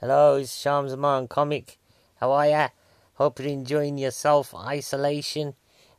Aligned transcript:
Hello, 0.00 0.34
it's 0.34 0.60
Shams 0.60 0.90
Zaman 0.90 1.28
Comic. 1.28 1.78
How 2.16 2.32
are 2.32 2.48
ya? 2.48 2.68
Hope 3.14 3.38
you're 3.38 3.48
enjoying 3.48 3.96
your 3.96 4.10
self 4.10 4.52
isolation. 4.52 5.54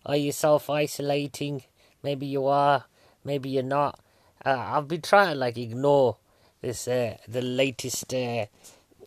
Are 0.05 0.17
you 0.17 0.33
self 0.33 0.69
isolating? 0.69 1.63
Maybe 2.03 2.27
you 2.27 2.45
are, 2.45 2.85
maybe 3.23 3.49
you're 3.49 3.63
not. 3.63 3.99
Uh, 4.45 4.57
I've 4.59 4.89
been 4.89 5.01
trying 5.01 5.29
to 5.29 5.35
like 5.35 5.57
ignore 5.57 6.17
this 6.61 6.89
uh, 6.89 7.15
the 7.27 7.41
latest 7.41 8.13
uh, 8.13 8.45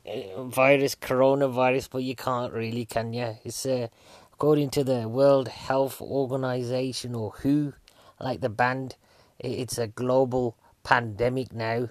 uh, 0.06 0.44
virus, 0.44 0.94
coronavirus, 0.96 1.90
but 1.92 2.02
you 2.02 2.16
can't 2.16 2.52
really, 2.52 2.86
can 2.86 3.12
you? 3.12 3.36
It's 3.44 3.66
uh, 3.66 3.88
according 4.32 4.70
to 4.70 4.84
the 4.84 5.06
World 5.06 5.48
Health 5.48 6.00
Organization 6.00 7.14
or 7.14 7.32
WHO, 7.42 7.74
like 8.18 8.40
the 8.40 8.48
band. 8.48 8.96
It's 9.38 9.76
a 9.78 9.86
global 9.86 10.56
pandemic 10.82 11.52
now, 11.52 11.90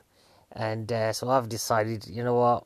and 0.51 0.91
uh, 0.91 1.13
so 1.13 1.29
I've 1.29 1.47
decided, 1.47 2.07
you 2.07 2.23
know 2.23 2.35
what, 2.35 2.65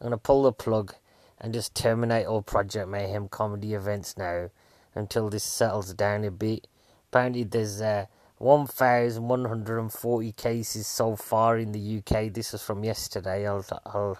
I'm 0.00 0.06
gonna 0.06 0.18
pull 0.18 0.42
the 0.42 0.52
plug 0.52 0.94
and 1.40 1.52
just 1.52 1.74
terminate 1.74 2.26
all 2.26 2.42
Project 2.42 2.88
Mayhem 2.88 3.28
comedy 3.28 3.74
events 3.74 4.16
now 4.16 4.50
until 4.94 5.28
this 5.28 5.44
settles 5.44 5.94
down 5.94 6.24
a 6.24 6.30
bit. 6.30 6.66
Apparently, 7.10 7.44
there's 7.44 7.80
uh, 7.80 8.06
1,140 8.38 10.32
cases 10.32 10.86
so 10.86 11.16
far 11.16 11.58
in 11.58 11.72
the 11.72 11.98
UK. 11.98 12.32
This 12.32 12.54
is 12.54 12.62
from 12.62 12.84
yesterday. 12.84 13.46
I'll 13.46 13.64
I'll 13.86 14.18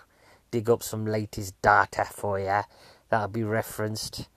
dig 0.50 0.70
up 0.70 0.82
some 0.82 1.04
latest 1.04 1.60
data 1.62 2.04
for 2.04 2.38
you. 2.38 2.60
That'll 3.08 3.28
be 3.28 3.42
referenced 3.42 4.28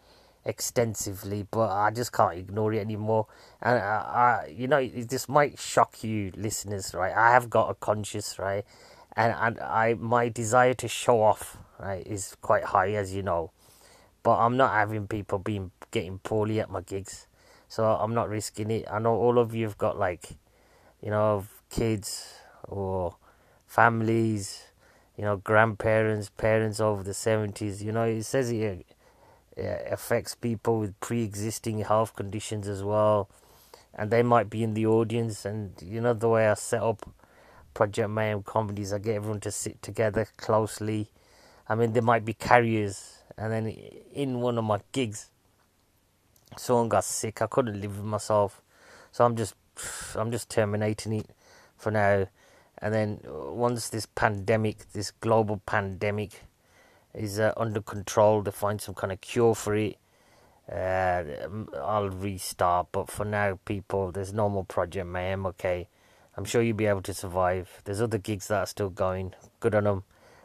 extensively, 0.48 1.46
but 1.50 1.70
I 1.70 1.92
just 1.92 2.12
can't 2.12 2.38
ignore 2.38 2.74
it 2.74 2.80
anymore. 2.80 3.28
And 3.62 3.78
I, 3.78 4.46
I, 4.46 4.54
you 4.56 4.68
know, 4.68 4.86
this 4.88 5.30
might 5.30 5.60
shock 5.60 6.04
you, 6.04 6.32
listeners, 6.36 6.96
right? 6.96 7.14
I 7.16 7.34
have 7.34 7.50
got 7.50 7.70
a 7.70 7.76
conscience, 7.76 8.40
right, 8.40 8.66
and 9.18 9.34
and 9.38 9.60
I 9.60 9.96
my 9.96 10.30
desire 10.30 10.76
to 10.76 10.88
show 10.88 11.22
off, 11.22 11.58
right, 11.80 12.06
is 12.06 12.38
quite 12.42 12.66
high, 12.66 12.92
as 12.92 13.14
you 13.14 13.24
know. 13.24 13.52
But 14.24 14.38
I'm 14.38 14.56
not 14.56 14.72
having 14.72 15.08
people 15.08 15.40
being 15.40 15.72
getting 15.92 16.20
poorly 16.20 16.60
at 16.60 16.70
my 16.70 16.82
gigs, 16.82 17.28
so 17.68 17.84
I'm 17.84 18.14
not 18.14 18.30
risking 18.30 18.72
it. 18.72 18.86
I 18.90 19.00
know 19.00 19.16
all 19.16 19.40
of 19.40 19.56
you've 19.56 19.78
got 19.78 19.98
like, 19.98 20.38
you 21.02 21.10
know, 21.10 21.46
kids 21.70 22.36
or 22.64 23.16
families, 23.66 24.68
you 25.18 25.24
know, 25.24 25.38
grandparents, 25.38 26.30
parents 26.30 26.80
over 26.80 27.04
the 27.04 27.14
seventies. 27.14 27.84
You 27.84 27.92
know, 27.92 28.04
it 28.04 28.24
says 28.24 28.50
here 28.50 28.80
affects 29.58 30.36
people 30.36 30.80
with 30.80 31.00
pre-existing 31.00 31.80
health 31.80 32.16
conditions 32.16 32.68
as 32.68 32.84
well, 32.84 33.30
and 33.96 34.12
they 34.12 34.22
might 34.22 34.50
be 34.50 34.62
in 34.62 34.76
the 34.76 34.86
audience. 34.86 35.46
And 35.46 35.74
you 35.82 36.02
know 36.02 36.14
the 36.14 36.30
way 36.30 36.48
I 36.48 36.54
set 36.54 36.84
up 36.84 37.10
Project 37.78 38.10
Mayhem 38.10 38.42
comedies, 38.42 38.92
I 38.92 38.98
get 38.98 39.18
everyone 39.18 39.40
to 39.42 39.52
sit 39.52 39.84
together 39.84 40.26
closely. 40.36 41.12
I 41.70 41.76
mean, 41.76 41.94
there 41.94 42.02
might 42.02 42.26
be 42.26 42.34
carriers, 42.34 43.20
and 43.38 43.54
then 43.54 43.68
in 43.68 44.42
one 44.42 44.58
of 44.58 44.64
my 44.64 44.80
gigs, 44.92 45.30
someone 46.58 46.90
got 46.90 47.04
sick. 47.04 47.40
I 47.40 47.46
couldn't 47.46 47.80
live 47.80 47.98
with 47.98 48.06
myself, 48.08 48.64
so 49.12 49.26
I'm 49.26 49.36
just, 49.36 49.54
I'm 50.16 50.32
just 50.32 50.50
terminating 50.50 51.14
it 51.14 51.30
for 51.78 51.92
now. 51.92 52.26
And 52.80 52.96
then 52.96 53.20
once 53.24 53.90
this 53.90 54.08
pandemic, 54.08 54.92
this 54.94 55.12
global 55.12 55.62
pandemic, 55.68 56.46
is 57.14 57.40
uh, 57.40 57.54
under 57.58 57.82
control, 57.82 58.44
to 58.44 58.52
find 58.52 58.82
some 58.82 58.96
kind 58.96 59.14
of 59.14 59.22
cure 59.22 59.54
for 59.54 59.76
it. 59.76 59.98
Uh, 60.68 61.24
I'll 61.76 62.10
restart, 62.10 62.88
but 62.92 63.12
for 63.12 63.24
now, 63.24 63.60
people, 63.66 64.12
there's 64.12 64.34
no 64.34 64.50
more 64.50 64.66
Project 64.66 65.06
Mayhem. 65.06 65.46
Okay, 65.46 65.88
I'm 66.38 66.46
sure 66.46 66.62
you'll 66.62 66.78
be 66.78 66.86
able 66.86 67.02
to 67.02 67.14
survive. 67.14 67.82
There's 67.84 68.00
other 68.00 68.20
gigs 68.20 68.48
that 68.48 68.60
are 68.60 68.66
still 68.68 68.92
going. 68.92 69.34
Good 69.60 69.74
on 69.74 69.86
them, 69.86 70.04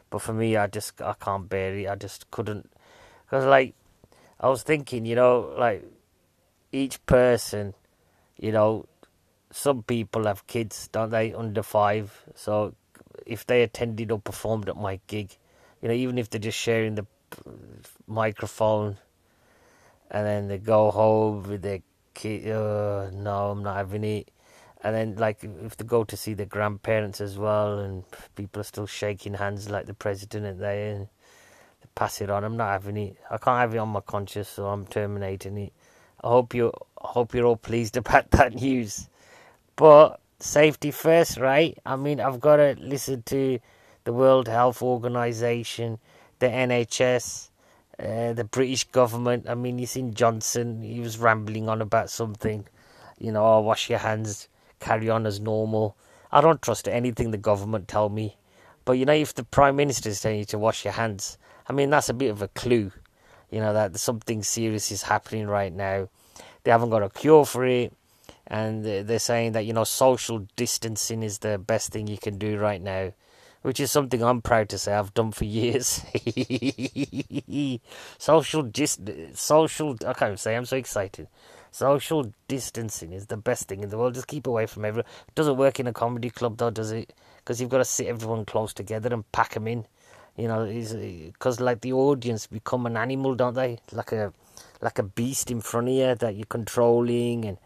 but 0.09 0.23
for 0.23 0.33
me, 0.33 0.57
I 0.57 0.65
just 0.65 0.99
I 1.01 1.13
can't 1.13 1.47
bear 1.47 1.77
it. 1.77 1.87
I 1.87 1.95
just 1.95 2.31
couldn't, 2.31 2.69
because 3.25 3.45
like 3.45 3.75
I 4.39 4.49
was 4.49 4.63
thinking, 4.63 5.05
you 5.05 5.15
know, 5.15 5.53
like 5.57 5.85
each 6.71 7.05
person, 7.05 7.75
you 8.39 8.51
know, 8.51 8.87
some 9.51 9.83
people 9.83 10.25
have 10.25 10.47
kids, 10.47 10.89
don't 10.91 11.11
they, 11.11 11.31
under 11.31 11.61
five. 11.61 12.23
So 12.33 12.73
if 13.25 13.45
they 13.45 13.61
attended 13.61 14.11
or 14.11 14.19
performed 14.19 14.67
at 14.67 14.75
my 14.75 14.99
gig, 15.05 15.37
you 15.81 15.87
know, 15.87 15.93
even 15.93 16.17
if 16.17 16.29
they're 16.31 16.41
just 16.41 16.57
sharing 16.57 16.95
the 16.95 17.05
microphone 18.07 18.97
and 20.09 20.25
then 20.25 20.47
they 20.47 20.57
go 20.57 20.89
home 20.89 21.43
with 21.43 21.61
their 21.61 21.81
kid, 22.15 22.49
uh, 22.49 23.11
no, 23.11 23.51
I'm 23.51 23.61
not 23.61 23.77
having 23.77 24.03
it. 24.03 24.31
And 24.83 24.95
then, 24.95 25.15
like, 25.15 25.43
if 25.43 25.77
they 25.77 25.85
go 25.85 26.03
to 26.03 26.17
see 26.17 26.33
their 26.33 26.45
grandparents 26.45 27.21
as 27.21 27.37
well, 27.37 27.79
and 27.79 28.03
people 28.35 28.59
are 28.59 28.65
still 28.65 28.85
shaking 28.85 29.33
hands 29.33 29.69
like 29.69 29.85
the 29.85 29.93
president 29.93 30.59
they, 30.59 30.89
and 30.89 31.07
they 31.81 31.87
pass 31.95 32.19
it 32.19 32.29
on. 32.29 32.43
I'm 32.43 32.57
not 32.57 32.71
having 32.71 32.97
it. 32.97 33.17
I 33.31 33.37
can't 33.37 33.59
have 33.59 33.73
it 33.73 33.77
on 33.77 33.89
my 33.89 34.01
conscience, 34.01 34.49
so 34.49 34.67
I'm 34.67 34.85
terminating 34.85 35.57
it. 35.57 35.73
I 36.21 36.27
hope 36.27 36.53
you, 36.53 36.71
hope 36.97 37.33
you're 37.33 37.45
all 37.45 37.55
pleased 37.55 37.95
about 38.03 38.31
that 38.31 38.55
news. 38.55 39.07
But 39.75 40.19
safety 40.39 40.91
first, 40.91 41.37
right? 41.37 41.77
I 41.85 41.95
mean, 41.95 42.19
I've 42.19 42.39
got 42.39 42.57
to 42.57 42.75
listen 42.79 43.23
to 43.23 43.59
the 44.03 44.13
World 44.13 44.47
Health 44.47 44.81
Organization, 44.81 45.97
the 46.39 46.47
NHS, 46.47 47.49
uh, 47.99 48.33
the 48.33 48.43
British 48.43 48.83
government. 48.85 49.45
I 49.47 49.55
mean, 49.55 49.79
you 49.79 49.85
seen 49.85 50.13
Johnson, 50.13 50.81
he 50.81 50.99
was 50.99 51.17
rambling 51.17 51.69
on 51.69 51.81
about 51.81 52.09
something, 52.09 52.65
you 53.17 53.31
know, 53.31 53.45
oh, 53.45 53.59
wash 53.61 53.89
your 53.89 53.99
hands, 53.99 54.49
carry 54.83 55.09
on 55.09 55.25
as 55.25 55.39
normal. 55.39 55.95
I 56.31 56.41
don't 56.41 56.61
trust 56.61 56.87
anything 56.87 57.31
the 57.31 57.37
government 57.37 57.87
tell 57.87 58.09
me. 58.09 58.37
But, 58.85 58.93
you 58.93 59.05
know, 59.05 59.13
if 59.13 59.33
the 59.33 59.43
Prime 59.43 59.75
Minister 59.75 60.09
is 60.09 60.21
telling 60.21 60.39
you 60.39 60.45
to 60.45 60.57
wash 60.57 60.83
your 60.83 60.93
hands, 60.93 61.37
I 61.67 61.73
mean, 61.73 61.89
that's 61.89 62.09
a 62.09 62.13
bit 62.13 62.31
of 62.31 62.41
a 62.41 62.49
clue, 62.49 62.91
you 63.49 63.59
know, 63.59 63.73
that 63.73 63.97
something 63.97 64.43
serious 64.43 64.91
is 64.91 65.03
happening 65.03 65.47
right 65.47 65.71
now. 65.71 66.09
They 66.63 66.71
haven't 66.71 66.89
got 66.89 67.03
a 67.03 67.09
cure 67.09 67.45
for 67.45 67.65
it. 67.65 67.93
And 68.47 68.83
they're 68.83 69.19
saying 69.19 69.53
that, 69.53 69.65
you 69.65 69.73
know, 69.73 69.85
social 69.85 70.45
distancing 70.55 71.23
is 71.23 71.39
the 71.39 71.57
best 71.57 71.91
thing 71.91 72.07
you 72.07 72.17
can 72.17 72.37
do 72.37 72.57
right 72.57 72.81
now 72.81 73.13
which 73.63 73.79
is 73.79 73.91
something 73.91 74.21
I'm 74.21 74.41
proud 74.41 74.69
to 74.69 74.77
say 74.77 74.93
I've 74.93 75.13
done 75.13 75.31
for 75.31 75.45
years. 75.45 76.03
social 78.17 78.61
dis- 78.61 78.99
social 79.33 79.97
I 80.05 80.13
can't 80.13 80.39
say 80.39 80.55
I'm 80.55 80.65
so 80.65 80.77
excited. 80.77 81.27
Social 81.73 82.31
distancing 82.47 83.13
is 83.13 83.25
the 83.25 83.35
best 83.35 83.67
thing 83.67 83.81
in 83.81 83.89
the 83.89 83.97
world. 83.97 84.13
Just 84.13 84.27
keep 84.27 84.45
away 84.45 84.67
from 84.67 84.85
everyone. 84.85 85.09
It 85.27 85.33
doesn't 85.33 85.57
work 85.57 85.79
in 85.79 85.87
a 85.87 85.91
comedy 85.91 86.29
club 86.29 86.57
though, 86.57 86.69
does 86.69 86.91
it? 86.91 87.11
Because 87.37 87.59
you've 87.59 87.71
got 87.71 87.79
to 87.79 87.85
sit 87.85 88.05
everyone 88.05 88.45
close 88.45 88.75
together 88.75 89.11
and 89.11 89.29
pack 89.31 89.55
them 89.55 89.67
in. 89.67 89.87
You 90.37 90.49
know, 90.49 90.67
because 90.67 91.59
like 91.59 91.81
the 91.81 91.93
audience 91.93 92.45
become 92.45 92.85
an 92.85 92.95
animal, 92.95 93.33
don't 93.33 93.55
they? 93.55 93.79
Like 93.91 94.11
a 94.11 94.31
like 94.81 94.99
a 94.99 95.03
beast 95.03 95.49
in 95.49 95.61
front 95.61 95.87
of 95.87 95.95
you 95.95 96.13
that 96.13 96.35
you're 96.35 96.45
controlling 96.45 97.43
and 97.43 97.57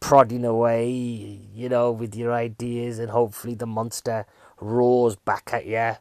prodding 0.00 0.44
away. 0.44 0.90
You 0.90 1.68
know, 1.68 1.92
with 1.92 2.16
your 2.16 2.32
ideas, 2.32 2.98
and 2.98 3.12
hopefully 3.12 3.54
the 3.54 3.66
monster 3.66 4.26
roars 4.60 5.14
back 5.14 5.50
at 5.52 5.66
you, 5.66 5.92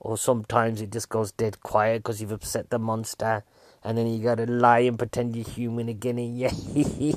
or 0.00 0.16
sometimes 0.16 0.80
it 0.80 0.90
just 0.90 1.10
goes 1.10 1.30
dead 1.32 1.62
quiet 1.62 1.98
because 1.98 2.22
you've 2.22 2.32
upset 2.32 2.70
the 2.70 2.78
monster, 2.78 3.44
and 3.84 3.98
then 3.98 4.06
you 4.06 4.22
gotta 4.22 4.46
lie 4.46 4.80
and 4.80 4.98
pretend 4.98 5.34
you're 5.36 5.48
human 5.48 5.88
again. 5.88 6.18
And 6.18 6.36
yeah, 6.38 6.50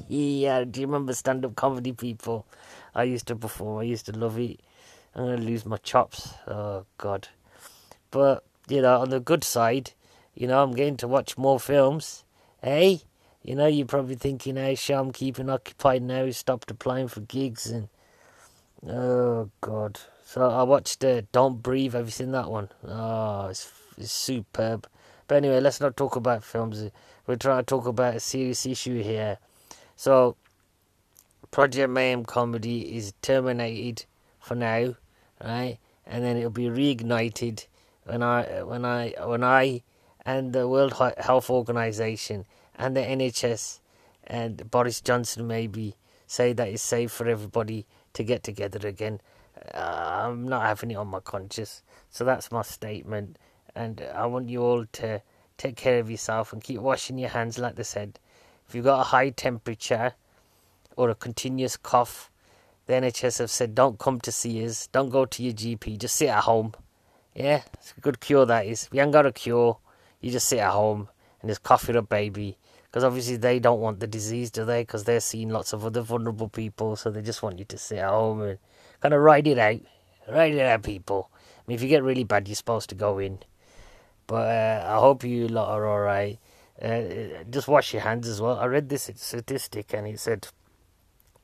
yeah. 0.07 0.63
Do 0.63 0.81
you 0.81 0.87
remember 0.87 1.13
stand-up 1.13 1.55
comedy, 1.55 1.91
people? 1.91 2.45
I 2.93 3.03
used 3.03 3.27
to 3.27 3.35
perform. 3.35 3.79
I 3.79 3.83
used 3.83 4.05
to 4.07 4.13
love 4.13 4.39
it. 4.39 4.59
I'm 5.15 5.25
gonna 5.25 5.37
lose 5.37 5.65
my 5.65 5.77
chops. 5.77 6.33
Oh 6.47 6.85
God! 6.97 7.27
But 8.11 8.43
you 8.67 8.81
know, 8.81 9.01
on 9.01 9.09
the 9.09 9.19
good 9.19 9.43
side, 9.43 9.91
you 10.33 10.47
know, 10.47 10.63
I'm 10.63 10.73
getting 10.73 10.97
to 10.97 11.07
watch 11.07 11.37
more 11.37 11.59
films. 11.59 12.23
Hey, 12.61 13.01
you 13.43 13.55
know, 13.55 13.67
you're 13.67 13.85
probably 13.85 14.15
thinking, 14.15 14.55
hey, 14.55 14.75
sure, 14.75 14.97
I'm 14.97 15.11
keeping 15.11 15.49
occupied 15.49 16.01
now. 16.01 16.29
Stopped 16.31 16.71
applying 16.71 17.07
for 17.07 17.21
gigs 17.21 17.67
and 17.67 17.89
oh 18.87 19.49
God, 19.61 19.99
so 20.25 20.49
I 20.49 20.63
watched 20.63 21.03
uh, 21.03 21.21
Don't 21.31 21.61
Breathe. 21.61 21.93
Have 21.93 22.05
you 22.05 22.11
seen 22.11 22.31
that 22.31 22.49
one? 22.49 22.69
Oh, 22.87 23.47
it's, 23.47 23.71
it's 23.97 24.11
superb. 24.11 24.87
But 25.27 25.35
anyway, 25.35 25.59
let's 25.59 25.81
not 25.81 25.97
talk 25.97 26.15
about 26.15 26.43
films. 26.43 26.89
We're 27.25 27.35
trying 27.35 27.59
to 27.59 27.63
talk 27.63 27.87
about 27.87 28.15
a 28.15 28.19
serious 28.19 28.65
issue 28.65 29.01
here. 29.01 29.37
So, 29.95 30.35
Project 31.51 31.89
Mayhem 31.89 32.25
comedy 32.25 32.95
is 32.95 33.13
terminated 33.21 34.05
for 34.39 34.55
now, 34.55 34.95
right? 35.43 35.77
And 36.05 36.23
then 36.23 36.37
it'll 36.37 36.49
be 36.49 36.65
reignited 36.65 37.65
when 38.03 38.21
I, 38.21 38.63
when 38.63 38.85
I, 38.85 39.13
when 39.23 39.43
I, 39.43 39.81
and 40.25 40.53
the 40.53 40.67
World 40.67 40.93
Health 41.17 41.49
Organization 41.49 42.45
and 42.75 42.95
the 42.95 43.01
NHS 43.01 43.79
and 44.25 44.69
Boris 44.69 45.01
Johnson 45.01 45.47
maybe 45.47 45.95
say 46.27 46.53
that 46.53 46.67
it's 46.67 46.83
safe 46.83 47.11
for 47.11 47.27
everybody 47.27 47.85
to 48.13 48.23
get 48.23 48.43
together 48.43 48.87
again 48.87 49.21
uh, 49.73 50.23
I'm 50.25 50.47
not 50.47 50.63
having 50.63 50.91
it 50.91 50.95
on 50.95 51.07
my 51.07 51.19
conscience. 51.19 51.81
So 52.09 52.23
that's 52.23 52.51
my 52.51 52.61
statement. 52.61 53.37
And 53.75 54.01
I 54.13 54.25
want 54.25 54.49
you 54.49 54.63
all 54.63 54.85
to 54.85 55.21
take 55.57 55.75
care 55.75 55.99
of 55.99 56.09
yourself 56.09 56.53
and 56.53 56.63
keep 56.63 56.79
washing 56.79 57.17
your 57.17 57.29
hands, 57.29 57.59
like 57.59 57.75
they 57.75 57.83
said. 57.83 58.19
If 58.67 58.73
you've 58.73 58.85
got 58.85 59.01
a 59.01 59.03
high 59.03 59.29
temperature 59.29 60.13
or 60.95 61.09
a 61.09 61.15
continuous 61.15 61.77
cough, 61.77 62.31
the 62.87 62.93
NHS 62.93 63.39
have 63.39 63.51
said 63.51 63.75
don't 63.75 63.99
come 63.99 64.19
to 64.21 64.31
see 64.31 64.65
us, 64.65 64.87
don't 64.87 65.09
go 65.09 65.25
to 65.25 65.43
your 65.43 65.53
GP, 65.53 65.97
just 65.97 66.15
sit 66.15 66.29
at 66.29 66.43
home. 66.43 66.73
Yeah, 67.35 67.63
it's 67.73 67.93
a 67.97 68.01
good 68.01 68.19
cure, 68.19 68.45
that 68.45 68.65
is. 68.65 68.87
You 68.91 69.01
ain't 69.01 69.11
got 69.11 69.25
a 69.25 69.31
cure, 69.31 69.77
you 70.21 70.31
just 70.31 70.47
sit 70.47 70.59
at 70.59 70.71
home 70.71 71.09
and 71.41 71.49
just 71.49 71.63
cough 71.63 71.89
it 71.89 71.95
up, 71.95 72.09
baby. 72.09 72.57
Because 72.85 73.03
obviously 73.03 73.35
they 73.35 73.59
don't 73.59 73.81
want 73.81 73.99
the 73.99 74.07
disease, 74.07 74.51
do 74.51 74.63
they? 74.63 74.83
Because 74.83 75.03
they're 75.03 75.19
seeing 75.19 75.49
lots 75.49 75.73
of 75.73 75.85
other 75.85 76.01
vulnerable 76.01 76.47
people, 76.47 76.95
so 76.95 77.11
they 77.11 77.21
just 77.21 77.43
want 77.43 77.59
you 77.59 77.65
to 77.65 77.77
sit 77.77 77.97
at 77.97 78.09
home 78.09 78.41
and 78.41 78.57
kind 79.01 79.13
of 79.13 79.21
ride 79.21 79.47
it 79.47 79.57
out. 79.57 79.81
Ride 80.31 80.53
it 80.53 80.61
out, 80.61 80.83
people. 80.83 81.29
I 81.35 81.61
mean, 81.67 81.75
if 81.75 81.81
you 81.81 81.89
get 81.89 82.03
really 82.03 82.23
bad, 82.23 82.47
you're 82.47 82.55
supposed 82.55 82.89
to 82.89 82.95
go 82.95 83.19
in. 83.19 83.39
But 84.27 84.47
uh, 84.47 84.85
I 84.87 84.99
hope 84.99 85.23
you 85.23 85.47
lot 85.47 85.69
are 85.69 85.87
alright. 85.87 86.39
Uh, 86.81 87.43
just 87.49 87.67
wash 87.67 87.93
your 87.93 88.01
hands 88.01 88.27
as 88.27 88.41
well. 88.41 88.57
I 88.57 88.65
read 88.65 88.89
this 88.89 89.09
statistic 89.15 89.93
and 89.93 90.07
it 90.07 90.19
said 90.19 90.47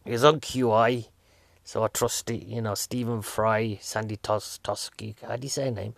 it 0.06 0.12
was 0.12 0.24
on 0.24 0.40
QI, 0.40 1.08
so 1.64 1.84
I 1.84 1.88
trust 1.88 2.30
it. 2.32 2.44
You 2.44 2.62
know, 2.62 2.76
Stephen 2.76 3.22
Fry, 3.22 3.78
Sandi 3.82 4.18
Tos- 4.18 4.60
Toski, 4.64 5.16
how 5.26 5.36
do 5.36 5.44
you 5.44 5.50
say 5.50 5.66
her 5.66 5.72
name? 5.72 5.94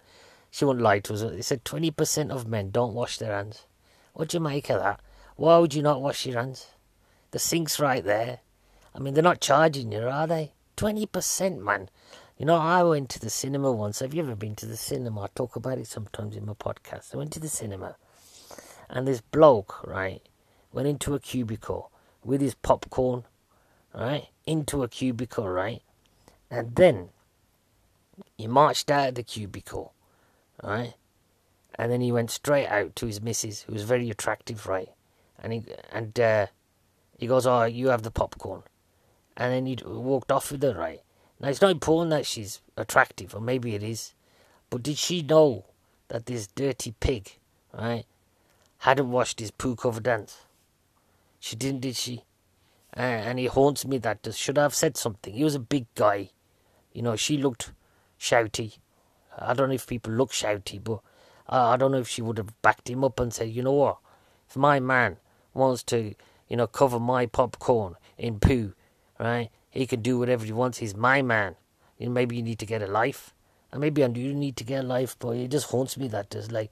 She 0.51 0.65
won't 0.65 0.81
lie 0.81 0.99
to 0.99 1.13
us. 1.13 1.21
It 1.21 1.43
said 1.43 1.65
20% 1.65 2.29
of 2.29 2.47
men 2.47 2.69
don't 2.69 2.93
wash 2.93 3.17
their 3.17 3.33
hands. 3.33 3.65
What 4.13 4.29
do 4.29 4.37
you 4.37 4.41
make 4.41 4.69
of 4.69 4.81
that? 4.81 4.99
Why 5.35 5.57
would 5.57 5.73
you 5.73 5.81
not 5.81 6.01
wash 6.01 6.25
your 6.25 6.39
hands? 6.39 6.67
The 7.31 7.39
sink's 7.39 7.79
right 7.79 8.03
there. 8.03 8.39
I 8.93 8.99
mean, 8.99 9.15
they're 9.15 9.23
not 9.23 9.41
charging 9.41 9.91
you, 9.91 10.07
are 10.07 10.27
they? 10.27 10.53
20%, 10.77 11.59
man. 11.59 11.89
You 12.37 12.47
know, 12.47 12.55
I 12.55 12.81
went 12.81 13.09
to 13.09 13.19
the 13.19 13.29
cinema 13.29 13.71
once. 13.71 13.99
Have 13.99 14.13
you 14.15 14.23
ever 14.23 14.35
been 14.35 14.55
to 14.55 14.65
the 14.65 14.75
cinema? 14.75 15.21
I 15.21 15.27
talk 15.35 15.55
about 15.55 15.77
it 15.77 15.85
sometimes 15.85 16.35
in 16.35 16.47
my 16.47 16.53
podcast. 16.53 17.13
I 17.13 17.17
went 17.17 17.31
to 17.33 17.39
the 17.39 17.47
cinema, 17.47 17.95
and 18.89 19.07
this 19.07 19.21
bloke, 19.21 19.85
right, 19.85 20.21
went 20.71 20.87
into 20.87 21.13
a 21.13 21.19
cubicle 21.19 21.91
with 22.23 22.41
his 22.41 22.55
popcorn, 22.55 23.25
right, 23.93 24.29
into 24.47 24.81
a 24.81 24.87
cubicle, 24.87 25.47
right, 25.47 25.83
and 26.49 26.75
then 26.75 27.09
he 28.35 28.47
marched 28.47 28.89
out 28.89 29.09
of 29.09 29.15
the 29.15 29.23
cubicle, 29.23 29.93
right, 30.63 30.95
and 31.75 31.91
then 31.91 32.01
he 32.01 32.11
went 32.11 32.31
straight 32.31 32.67
out 32.67 32.95
to 32.95 33.05
his 33.05 33.21
missus, 33.21 33.61
who 33.61 33.73
was 33.73 33.83
very 33.83 34.09
attractive, 34.09 34.65
right, 34.65 34.89
and 35.37 35.53
he 35.53 35.63
and 35.91 36.19
uh, 36.19 36.47
he 37.15 37.27
goes, 37.27 37.45
"Oh, 37.45 37.65
you 37.65 37.89
have 37.89 38.01
the 38.01 38.11
popcorn," 38.11 38.63
and 39.37 39.53
then 39.53 39.67
he 39.67 39.77
walked 39.85 40.31
off 40.31 40.51
with 40.51 40.63
her, 40.63 40.73
right. 40.73 41.03
Now 41.43 41.49
it's 41.49 41.61
not 41.61 41.71
important 41.71 42.11
that 42.11 42.25
she's 42.25 42.61
attractive, 42.77 43.35
or 43.35 43.41
maybe 43.41 43.75
it 43.75 43.83
is, 43.83 44.13
but 44.69 44.81
did 44.81 44.97
she 44.97 45.21
know 45.21 45.65
that 46.07 46.25
this 46.25 46.47
dirty 46.47 46.95
pig, 47.01 47.33
right, 47.77 48.05
hadn't 48.77 49.11
washed 49.11 49.41
his 49.41 49.51
poo-covered 49.51 50.07
hands? 50.07 50.37
She 51.41 51.57
didn't, 51.57 51.81
did 51.81 51.97
she? 51.97 52.23
Uh, 52.95 53.01
and 53.01 53.39
he 53.39 53.47
haunts 53.47 53.85
me 53.85 53.97
that 53.97 54.25
should 54.33 54.57
I 54.57 54.61
have 54.61 54.73
said 54.73 54.95
something. 54.95 55.33
He 55.33 55.43
was 55.43 55.55
a 55.55 55.59
big 55.59 55.85
guy, 55.95 56.29
you 56.93 57.01
know. 57.01 57.17
She 57.17 57.35
looked 57.35 57.73
shouty. 58.17 58.77
I 59.37 59.53
don't 59.53 59.67
know 59.67 59.75
if 59.75 59.85
people 59.85 60.13
look 60.13 60.31
shouty, 60.31 60.81
but 60.81 61.01
I 61.49 61.75
don't 61.75 61.91
know 61.91 61.97
if 61.97 62.07
she 62.07 62.21
would 62.21 62.37
have 62.37 62.61
backed 62.61 62.89
him 62.89 63.03
up 63.03 63.19
and 63.19 63.33
said, 63.33 63.49
you 63.49 63.63
know 63.63 63.73
what, 63.73 63.97
if 64.47 64.55
my 64.55 64.79
man 64.79 65.17
wants 65.53 65.83
to, 65.83 66.15
you 66.47 66.55
know, 66.55 66.67
cover 66.67 67.01
my 67.01 67.25
popcorn 67.25 67.95
in 68.17 68.39
poo, 68.39 68.75
right? 69.19 69.49
He 69.73 69.87
can 69.87 70.01
do 70.01 70.19
whatever 70.19 70.45
he 70.45 70.51
wants. 70.51 70.77
He's 70.77 70.95
my 70.95 71.23
man. 71.23 71.55
You 71.97 72.05
know, 72.05 72.11
maybe 72.11 72.35
you 72.35 72.43
need 72.43 72.59
to 72.59 72.65
get 72.67 72.83
a 72.83 72.87
life. 72.87 73.33
And 73.71 73.81
maybe 73.81 74.03
I 74.03 74.07
do 74.07 74.33
need 74.33 74.55
to 74.57 74.63
get 74.63 74.83
a 74.83 74.87
life, 74.87 75.15
but 75.17 75.35
it 75.35 75.49
just 75.49 75.71
haunts 75.71 75.97
me 75.97 76.07
that 76.09 76.29
there's 76.29 76.51
like, 76.51 76.71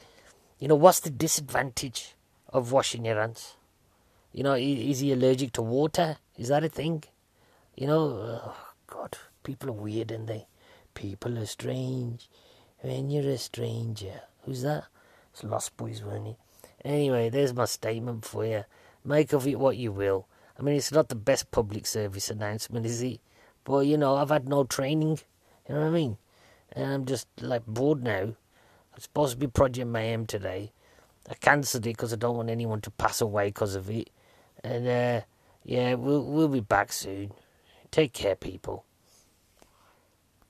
you 0.59 0.68
know, 0.68 0.75
what's 0.75 1.00
the 1.00 1.09
disadvantage 1.09 2.13
of 2.50 2.71
washing 2.71 3.06
your 3.06 3.19
hands? 3.19 3.56
You 4.31 4.44
know, 4.44 4.53
is 4.53 5.00
he 5.00 5.12
allergic 5.12 5.53
to 5.53 5.63
water? 5.63 6.18
Is 6.38 6.50
that 6.50 6.63
a 6.63 6.69
thing? 6.69 7.03
You 7.75 7.88
know, 7.88 8.00
oh 8.45 8.57
God, 8.86 9.18
people 9.42 9.69
are 9.69 9.74
weird, 9.74 10.12
and 10.12 10.27
they? 10.27 10.45
People 10.94 11.39
are 11.39 11.48
strange 11.48 12.30
when 12.81 13.09
you're 13.09 13.31
a 13.31 13.38
stranger. 13.39 14.21
Who's 14.44 14.62
that? 14.62 14.83
It's 15.33 15.44
Lost 15.44 15.75
Boys, 15.75 16.03
weren't 16.03 16.27
it? 16.27 16.38
Anyway, 16.86 17.30
there's 17.30 17.53
my 17.53 17.65
statement 17.65 18.25
for 18.25 18.45
you. 18.45 18.65
Make 19.03 19.33
of 19.33 19.48
it 19.48 19.59
what 19.59 19.77
you 19.77 19.92
will. 19.92 20.27
I 20.62 20.63
mean, 20.63 20.75
it's 20.75 20.92
not 20.92 21.10
the 21.10 21.16
best 21.16 21.50
public 21.50 21.88
service 21.88 22.30
announcement, 22.30 22.86
is 22.86 23.02
it? 23.02 23.19
But, 23.63 23.88
you 23.88 23.98
know, 23.98 24.18
I've 24.18 24.30
had 24.30 24.48
no 24.48 24.63
training. 24.63 25.19
You 25.68 25.74
know 25.74 25.81
what 25.81 25.88
I 25.88 25.90
mean? 25.90 26.18
And 26.74 26.94
I'm 26.94 27.06
just, 27.06 27.28
like, 27.40 27.66
bored 27.66 28.04
now. 28.04 28.36
It's 28.96 29.06
supposed 29.06 29.34
to 29.34 29.38
be 29.40 29.48
Project 29.48 29.88
Mayhem 29.88 30.28
today. 30.28 30.72
I 31.28 31.34
cancelled 31.34 31.88
it 31.88 31.98
because 31.98 32.13
I 32.13 32.16
don't 32.16 32.38
want 32.38 32.52
anyone 32.52 32.80
to 32.81 32.92
pass 32.92 33.22
away 33.22 33.48
because 33.48 33.74
of 33.74 33.90
it. 33.90 34.12
And, 34.63 34.88
uh, 34.88 35.22
yeah, 35.63 35.96
we'll, 35.96 36.24
we'll 36.24 36.48
be 36.48 36.60
back 36.60 36.94
soon. 36.94 37.31
Take 37.90 38.13
care, 38.13 38.36
people. 38.36 38.86